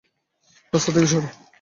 রাস্তা 0.73 0.91
থেকে 0.95 1.07
সর। 1.07 1.23